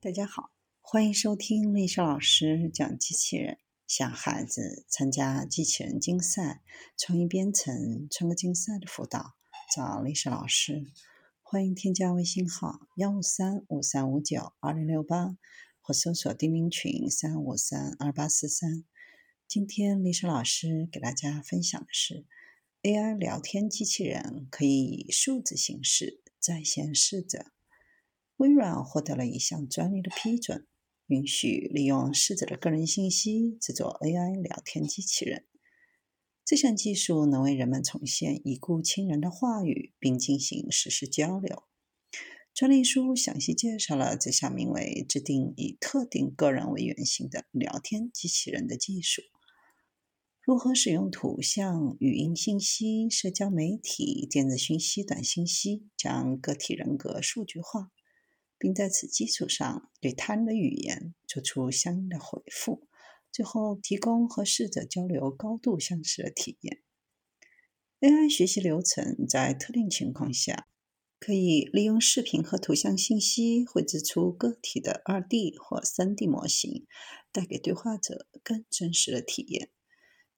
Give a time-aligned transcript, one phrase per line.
[0.00, 3.58] 大家好，欢迎收听丽莎老师讲机器人。
[3.88, 6.62] 想孩子参加机器人竞赛、
[6.96, 9.34] 创意编程、创客竞赛的辅导，
[9.74, 10.86] 找丽莎老师。
[11.42, 15.36] 欢迎添加微信号幺五三五三五九二零六八，
[15.80, 18.84] 或搜索钉钉群三五三二八四三。
[19.48, 22.24] 今天丽莎老师给大家分享的是
[22.82, 27.46] AI 聊天机器人可以以数字形式在线试着。
[28.38, 30.64] 微软获得了一项专利的批准，
[31.08, 35.44] 允许利用逝者的个人信息制作 AI 聊天机器人。
[36.44, 41.64] 这项技术能为人们重现已故亲人的话语，并进行实时交流。
[42.54, 49.22] 专利书详细介绍了这项名为“制定以特定个人为原型的聊天机器人”的技术，
[50.40, 57.90] 如何使用图像、语音信息、社交媒体、电子讯息、短信息，将个体人格数据化。
[58.58, 62.88] 并在此基础上对他人的语言做出相应的回复，
[63.30, 66.82] 最后提供和逝者交流高度相似的体验。
[68.00, 70.68] AI 学习流程在特定情况下
[71.18, 76.86] 可以利用视频和图像信息绘制出个体的 2D 或 3D 模型，
[77.32, 79.70] 带给对话者更真实的体验。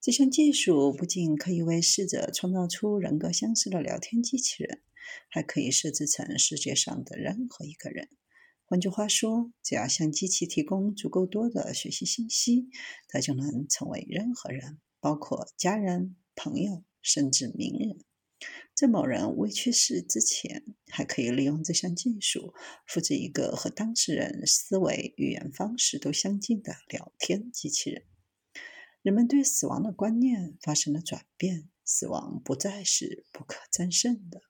[0.00, 4.80] 这项技术不仅可以为逝者创造出人格相似的聊天机器人。
[5.28, 8.08] 还可以设置成世界上的任何一个人。
[8.64, 12.68] 换句话说，只要向机器提供足够多的学习信息，
[13.08, 17.98] 它就能成为任何人，包括家人、朋友，甚至名人。
[18.74, 22.54] 在某人未去世之前，还可以利用这项技术
[22.86, 28.04] 复制一个和当事人思维、语言方式都相近的聊天机器人。
[29.02, 34.49] 人们对死亡的观念发生了转变，死亡不再是不可战胜的。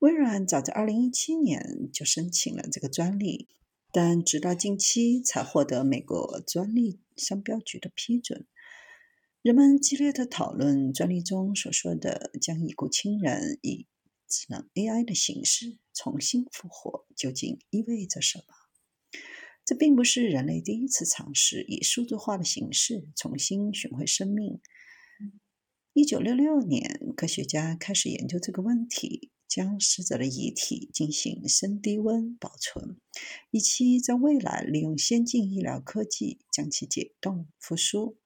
[0.00, 3.48] 微软早在2017年就申请了这个专利，
[3.92, 8.46] 但直到近期才获得美国专利商标局的批准。
[9.42, 13.88] 人们激烈的讨论专利中所说的将已故亲人以
[14.26, 18.44] 智能 AI 的形式重新复活究竟意味着什么。
[19.66, 24.62] 这并不是人类第一次尝试以数字化的形式重新寻回生命。
[25.92, 29.30] 1966年，科学家开始研究这个问题。
[29.50, 33.00] 将死者的遗体进行深低温保存，
[33.50, 38.16] 以期在未来利用先进医疗科技将其解冻复苏。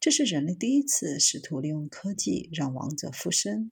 [0.00, 3.70] 这是人类第一次试图利用科技让亡者复生。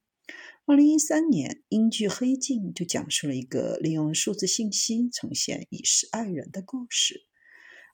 [0.66, 7.22] 二零一三年，英剧《黑镜》就讲述了一个利用数字信息重现已逝爱人的故事。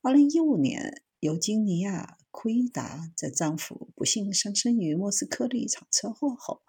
[0.02, 6.62] 二零一五年，尤金尼亚·库伊达在丈夫不幸丧生于莫斯科的一场车祸后，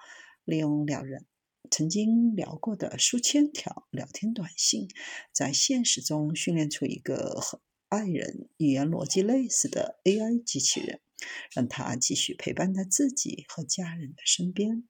[0.46, 1.25] 利用两人。
[1.70, 4.88] 曾经聊过的数千条聊天短信，
[5.32, 11.00] 在现实中训练出一个和爱人语言逻辑类似的 AI 机器人，
[11.54, 14.84] 让他继续陪伴在自己和家人的身边。